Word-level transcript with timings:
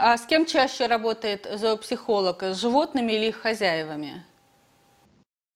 А 0.00 0.16
с 0.16 0.26
кем 0.26 0.46
чаще 0.46 0.86
работает 0.86 1.48
зоопсихолог? 1.52 2.44
С 2.44 2.60
животными 2.60 3.12
или 3.12 3.26
их 3.26 3.36
хозяевами? 3.36 4.24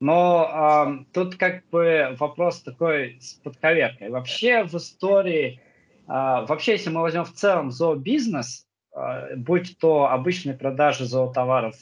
Но 0.00 0.50
э, 0.52 1.04
тут 1.12 1.36
как 1.36 1.68
бы 1.70 2.16
вопрос 2.18 2.60
такой 2.62 3.18
с 3.20 3.34
подковеркой. 3.34 4.10
Вообще 4.10 4.64
в 4.64 4.74
истории, 4.74 5.60
э, 5.60 6.08
вообще 6.08 6.72
если 6.72 6.90
мы 6.90 7.02
возьмем 7.02 7.24
в 7.24 7.32
целом 7.34 7.70
зообизнес, 7.70 8.66
э, 8.96 9.36
будь 9.36 9.78
то 9.78 10.10
обычные 10.10 10.56
продажи 10.56 11.04
зоотоваров 11.04 11.76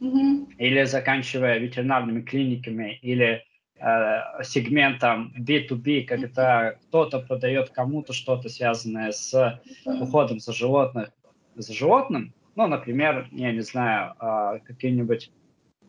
mm-hmm. 0.00 0.54
или 0.56 0.84
заканчивая 0.84 1.58
ветеринарными 1.58 2.22
клиниками 2.22 2.98
или 3.02 3.44
э, 3.78 4.42
сегментом 4.44 5.34
B2B, 5.38 6.04
когда 6.04 6.72
кто-то 6.88 7.18
продает 7.18 7.68
кому-то 7.68 8.14
что-то 8.14 8.48
связанное 8.48 9.12
с 9.12 9.60
уходом 9.84 10.40
за 10.40 10.54
животных, 10.54 11.10
за 11.54 11.72
животным, 11.72 12.32
ну, 12.54 12.66
например, 12.66 13.28
я 13.32 13.52
не 13.52 13.62
знаю, 13.62 14.14
э, 14.20 14.60
какие-нибудь 14.64 15.30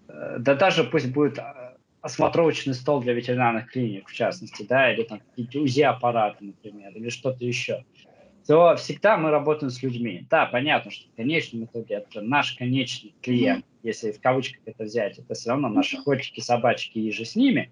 Э, 0.07 0.37
да 0.39 0.55
даже 0.55 0.83
пусть 0.83 1.11
будет 1.11 1.39
а, 1.39 1.77
осмотровочный 2.01 2.73
стол 2.73 3.01
для 3.01 3.13
ветеринарных 3.13 3.71
клиник, 3.71 4.09
в 4.09 4.13
частности, 4.13 4.63
да, 4.63 4.93
или 4.93 5.03
там 5.03 5.19
какие-то 5.19 5.59
УЗИ-аппараты, 5.59 6.45
например, 6.45 6.91
или 6.95 7.09
что-то 7.09 7.43
еще, 7.45 7.85
то 8.45 8.75
всегда 8.75 9.17
мы 9.17 9.29
работаем 9.29 9.69
с 9.69 9.81
людьми. 9.81 10.27
Да, 10.29 10.45
понятно, 10.45 10.91
что 10.91 11.09
в 11.09 11.15
конечном 11.15 11.65
итоге 11.65 11.95
это 11.95 12.21
наш 12.21 12.53
конечный 12.53 13.15
клиент, 13.21 13.65
если 13.83 14.11
в 14.11 14.19
кавычках 14.19 14.61
это 14.65 14.83
взять, 14.83 15.17
это 15.17 15.33
все 15.33 15.51
равно 15.51 15.69
наши 15.69 16.01
котики, 16.03 16.41
собачки 16.41 16.99
и 16.99 17.11
же 17.11 17.23
с 17.23 17.35
ними, 17.35 17.71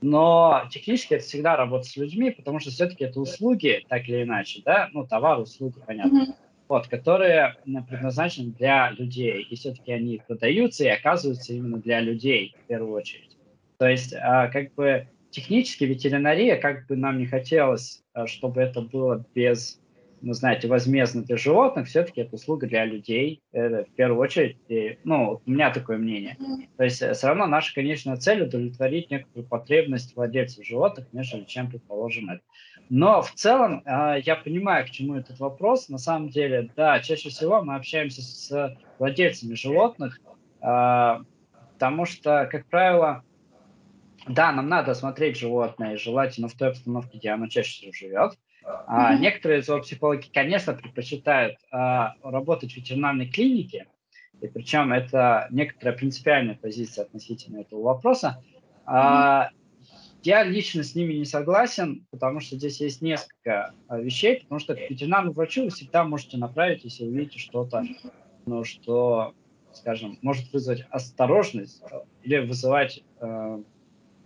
но 0.00 0.66
технически 0.70 1.14
это 1.14 1.24
всегда 1.24 1.56
работа 1.56 1.84
с 1.84 1.96
людьми, 1.96 2.30
потому 2.30 2.60
что 2.60 2.70
все-таки 2.70 3.04
это 3.04 3.20
услуги, 3.20 3.84
так 3.88 4.08
или 4.08 4.22
иначе, 4.22 4.62
да, 4.64 4.88
ну, 4.92 5.06
товар, 5.06 5.38
услуги, 5.38 5.76
понятно. 5.86 6.24
Mm-hmm 6.24 6.45
вот, 6.68 6.88
которые 6.88 7.54
предназначены 7.88 8.52
для 8.52 8.90
людей. 8.90 9.42
И 9.42 9.56
все-таки 9.56 9.92
они 9.92 10.20
продаются 10.26 10.84
и 10.84 10.88
оказываются 10.88 11.52
именно 11.52 11.78
для 11.78 12.00
людей 12.00 12.54
в 12.64 12.66
первую 12.66 12.92
очередь. 12.92 13.36
То 13.78 13.88
есть, 13.88 14.14
а, 14.14 14.48
как 14.48 14.74
бы 14.74 15.08
технически 15.30 15.84
ветеринария, 15.84 16.56
как 16.56 16.86
бы 16.86 16.96
нам 16.96 17.18
не 17.18 17.26
хотелось, 17.26 18.02
а, 18.14 18.26
чтобы 18.26 18.62
это 18.62 18.80
было 18.80 19.24
без, 19.34 19.80
ну, 20.22 20.32
знаете, 20.32 20.66
возмездно 20.66 21.22
для 21.22 21.36
животных, 21.36 21.88
все-таки 21.88 22.22
это 22.22 22.36
услуга 22.36 22.66
для 22.66 22.86
людей, 22.86 23.42
это 23.52 23.84
в 23.84 23.94
первую 23.94 24.20
очередь, 24.20 24.56
и, 24.68 24.98
ну, 25.04 25.42
у 25.44 25.50
меня 25.50 25.70
такое 25.70 25.98
мнение. 25.98 26.38
То 26.78 26.84
есть, 26.84 27.02
э, 27.02 27.12
все 27.12 27.26
равно 27.28 27.46
наша 27.46 27.74
конечная 27.74 28.16
цель 28.16 28.42
удовлетворить 28.42 29.10
некоторую 29.10 29.46
потребность 29.46 30.16
владельцев 30.16 30.64
животных, 30.64 31.06
нежели 31.12 31.44
чем, 31.44 31.70
предположим, 31.70 32.30
это 32.30 32.42
но 32.88 33.22
в 33.22 33.32
целом 33.32 33.82
э, 33.84 34.20
я 34.24 34.36
понимаю, 34.36 34.86
к 34.86 34.90
чему 34.90 35.16
этот 35.16 35.38
вопрос. 35.40 35.88
На 35.88 35.98
самом 35.98 36.28
деле, 36.28 36.70
да, 36.76 37.00
чаще 37.00 37.30
всего 37.30 37.62
мы 37.62 37.74
общаемся 37.74 38.22
с 38.22 38.76
владельцами 38.98 39.54
животных, 39.54 40.20
э, 40.62 41.18
потому 41.72 42.04
что, 42.04 42.48
как 42.50 42.66
правило, 42.66 43.22
да, 44.28 44.52
нам 44.52 44.68
надо 44.68 44.92
осмотреть 44.92 45.38
животное, 45.38 45.96
желательно 45.96 46.48
в 46.48 46.54
той 46.54 46.70
обстановке, 46.70 47.18
где 47.18 47.30
оно 47.30 47.46
чаще 47.48 47.70
всего 47.70 47.92
живет. 47.92 48.38
А 48.64 49.14
mm-hmm. 49.14 49.18
некоторые 49.20 49.62
зоопсихологи, 49.62 50.26
конечно, 50.32 50.74
предпочитают 50.74 51.56
а, 51.70 52.14
работать 52.22 52.72
в 52.72 52.76
ветеринарной 52.76 53.28
клинике, 53.28 53.86
и 54.40 54.48
причем 54.48 54.92
это 54.92 55.46
некоторая 55.50 55.96
принципиальная 55.96 56.56
позиция 56.56 57.04
относительно 57.04 57.60
этого 57.60 57.82
вопроса. 57.82 58.42
А, 58.84 59.50
я 60.22 60.42
лично 60.42 60.82
с 60.82 60.94
ними 60.94 61.14
не 61.14 61.24
согласен, 61.24 62.06
потому 62.10 62.40
что 62.40 62.56
здесь 62.56 62.80
есть 62.80 63.02
несколько 63.02 63.72
а, 63.88 63.98
вещей, 63.98 64.40
потому 64.40 64.58
что 64.58 64.74
к 64.74 64.90
ветеринарному 64.90 65.34
врачу 65.34 65.64
вы 65.64 65.70
всегда 65.70 66.04
можете 66.04 66.36
направить, 66.36 66.84
если 66.84 67.04
увидите 67.04 67.38
что-то, 67.38 67.84
ну, 68.46 68.64
что, 68.64 69.34
скажем, 69.72 70.18
может 70.22 70.52
вызвать 70.52 70.84
осторожность 70.90 71.82
э, 71.90 72.00
или 72.22 72.38
вызывать 72.38 73.02
э, 73.20 73.62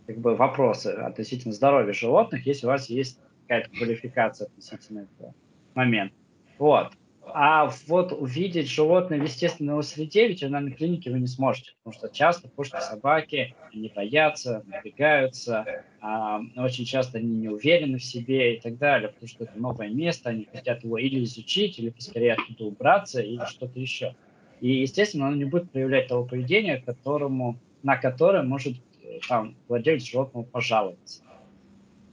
как 0.06 0.18
бы 0.18 0.34
вопросы 0.36 0.88
относительно 0.88 1.52
здоровья 1.52 1.92
животных, 1.92 2.46
если 2.46 2.66
у 2.66 2.70
вас 2.70 2.90
есть 2.90 3.18
какая-то 3.46 3.70
квалификация 3.70 4.46
относительно 4.46 5.00
этого 5.00 5.34
момента. 5.74 6.14
Вот. 6.58 6.92
А 7.34 7.70
вот 7.86 8.12
увидеть 8.12 8.68
животное 8.68 9.18
в 9.20 9.24
естественной 9.24 9.82
среде 9.82 10.26
в 10.26 10.30
ветеринарной 10.30 10.72
клинике 10.72 11.10
вы 11.10 11.20
не 11.20 11.26
сможете, 11.26 11.72
потому 11.82 11.98
что 11.98 12.08
часто 12.14 12.48
кошки, 12.48 12.80
собаки, 12.80 13.54
они 13.72 13.92
боятся, 13.94 14.62
напрягаются, 14.66 15.84
а, 16.00 16.40
очень 16.56 16.84
часто 16.84 17.18
они 17.18 17.34
не 17.34 17.48
уверены 17.48 17.98
в 17.98 18.04
себе 18.04 18.56
и 18.56 18.60
так 18.60 18.78
далее, 18.78 19.08
потому 19.08 19.28
что 19.28 19.44
это 19.44 19.58
новое 19.58 19.88
место, 19.88 20.30
они 20.30 20.48
хотят 20.52 20.82
его 20.84 20.98
или 20.98 21.22
изучить, 21.24 21.78
или 21.78 21.90
поскорее 21.90 22.34
оттуда 22.34 22.64
убраться, 22.64 23.20
или 23.20 23.44
что-то 23.44 23.78
еще. 23.78 24.14
И, 24.60 24.80
естественно, 24.80 25.26
оно 25.26 25.36
не 25.36 25.44
будет 25.44 25.70
проявлять 25.70 26.08
того 26.08 26.24
поведения, 26.24 26.82
которому, 26.84 27.58
на 27.82 27.96
которое 27.96 28.42
может 28.42 28.76
э, 29.02 29.18
там, 29.28 29.56
владелец 29.68 30.04
животного 30.04 30.44
пожаловаться. 30.44 31.22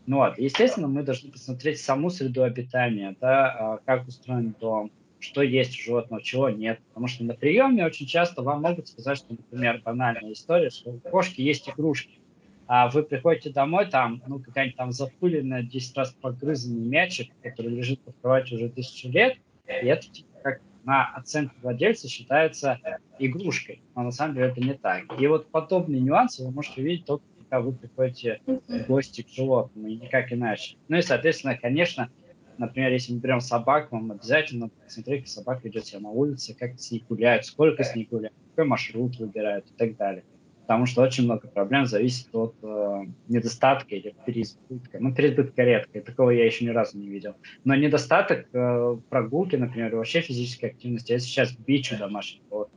Ну 0.05 0.17
вот, 0.17 0.37
естественно, 0.37 0.87
мы 0.87 1.03
должны 1.03 1.31
посмотреть 1.31 1.81
саму 1.81 2.09
среду 2.09 2.43
обитания, 2.43 3.15
да, 3.19 3.49
а, 3.49 3.77
как 3.85 4.07
устроен 4.07 4.55
дом, 4.57 4.89
что 5.19 5.41
есть 5.41 5.79
у 5.79 5.83
животного, 5.83 6.21
чего 6.21 6.49
нет. 6.49 6.79
Потому 6.89 7.07
что 7.07 7.23
на 7.23 7.33
приеме 7.33 7.85
очень 7.85 8.05
часто 8.05 8.41
вам 8.41 8.61
могут 8.61 8.87
сказать, 8.87 9.17
что, 9.17 9.33
например, 9.33 9.81
банальная 9.83 10.33
история, 10.33 10.69
что 10.69 10.91
у 10.91 10.99
кошки 10.99 11.41
есть 11.41 11.69
игрушки, 11.69 12.19
а 12.67 12.89
вы 12.89 13.03
приходите 13.03 13.49
домой, 13.49 13.85
там, 13.87 14.21
ну, 14.27 14.39
какая-нибудь 14.39 14.77
там 14.77 14.91
запыленная, 14.91 15.63
10 15.63 15.97
раз 15.97 16.15
погрызанный 16.21 16.85
мячик, 16.85 17.31
который 17.41 17.71
лежит 17.71 18.01
под 18.01 18.15
кроватью 18.21 18.57
уже 18.57 18.69
тысячу 18.69 19.09
лет, 19.09 19.37
и 19.67 19.87
это 19.87 20.07
типа 20.09 20.27
как 20.43 20.61
на 20.83 21.05
оценку 21.15 21.55
владельца 21.61 22.07
считается 22.07 22.79
игрушкой, 23.19 23.81
но 23.95 24.03
на 24.03 24.11
самом 24.11 24.35
деле 24.35 24.47
это 24.47 24.61
не 24.61 24.73
так. 24.73 25.03
И 25.19 25.27
вот 25.27 25.49
подобные 25.49 26.01
нюансы 26.01 26.43
вы 26.43 26.51
можете 26.51 26.81
видеть 26.81 27.05
только 27.05 27.23
когда 27.49 27.61
вы 27.61 27.71
приходите 27.71 28.41
в 28.45 28.87
гости 28.87 29.21
к 29.21 29.29
животному, 29.29 29.87
и 29.87 29.95
никак 29.95 30.33
иначе. 30.33 30.75
Ну 30.89 30.97
и, 30.97 31.01
соответственно, 31.01 31.57
конечно, 31.57 32.09
Например, 32.57 32.91
если 32.91 33.13
мы 33.13 33.19
берем 33.19 33.39
собак, 33.39 33.91
вам 33.91 34.11
обязательно 34.11 34.69
посмотреть, 34.83 35.21
как 35.21 35.27
собака 35.29 35.67
идет 35.69 35.85
себя 35.85 35.99
на 35.99 36.09
улице, 36.09 36.55
как 36.57 36.79
с 36.79 36.91
ней 36.91 37.05
гуляют, 37.07 37.45
сколько 37.45 37.83
с 37.83 37.95
ней 37.95 38.07
гуляют, 38.09 38.35
какой 38.49 38.65
маршрут 38.65 39.17
выбирают 39.17 39.65
и 39.69 39.73
так 39.77 39.95
далее. 39.97 40.23
Потому 40.61 40.85
что 40.85 41.01
очень 41.01 41.23
много 41.23 41.47
проблем 41.47 41.85
зависит 41.85 42.27
от 42.33 42.55
э, 42.61 43.03
недостатка 43.29 43.95
или 43.95 44.13
переизбытка. 44.25 44.99
Ну, 44.99 45.15
переизбытка 45.15 45.63
редко, 45.63 46.01
такого 46.01 46.31
я 46.31 46.45
еще 46.45 46.65
ни 46.65 46.69
разу 46.69 46.97
не 46.97 47.07
видел. 47.07 47.35
Но 47.63 47.73
недостаток 47.73 48.47
э, 48.51 48.97
прогулки, 49.09 49.55
например, 49.55 49.95
вообще 49.95 50.19
физической 50.19 50.65
активности, 50.65 51.13
я 51.13 51.19
сейчас 51.19 51.53
бичу 51.53 51.95
животных. 51.95 52.76